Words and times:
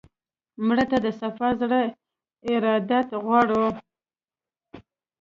مړه 0.65 0.85
ته 0.91 0.97
د 1.05 1.07
صفا 1.19 1.49
زړه 1.61 1.81
ارادت 2.51 3.07
غواړو 3.23 3.65